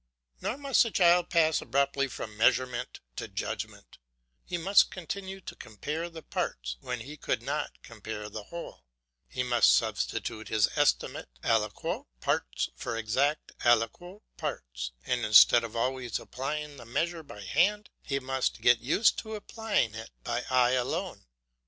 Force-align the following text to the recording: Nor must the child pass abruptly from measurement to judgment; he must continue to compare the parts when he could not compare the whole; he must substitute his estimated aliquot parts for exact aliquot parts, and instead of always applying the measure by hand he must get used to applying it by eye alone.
Nor 0.41 0.57
must 0.57 0.81
the 0.81 0.89
child 0.89 1.29
pass 1.29 1.61
abruptly 1.61 2.07
from 2.07 2.35
measurement 2.35 3.01
to 3.17 3.27
judgment; 3.27 3.99
he 4.43 4.57
must 4.57 4.89
continue 4.89 5.39
to 5.41 5.55
compare 5.55 6.09
the 6.09 6.23
parts 6.23 6.77
when 6.81 7.01
he 7.01 7.15
could 7.17 7.43
not 7.43 7.79
compare 7.83 8.27
the 8.27 8.45
whole; 8.45 8.83
he 9.27 9.43
must 9.43 9.71
substitute 9.75 10.47
his 10.47 10.67
estimated 10.75 11.29
aliquot 11.43 12.07
parts 12.19 12.71
for 12.75 12.97
exact 12.97 13.51
aliquot 13.63 14.23
parts, 14.37 14.91
and 15.05 15.23
instead 15.23 15.63
of 15.63 15.75
always 15.75 16.19
applying 16.19 16.77
the 16.77 16.85
measure 16.87 17.21
by 17.21 17.41
hand 17.43 17.91
he 18.01 18.19
must 18.19 18.59
get 18.61 18.79
used 18.79 19.19
to 19.19 19.35
applying 19.35 19.93
it 19.93 20.09
by 20.23 20.43
eye 20.49 20.71
alone. 20.71 21.27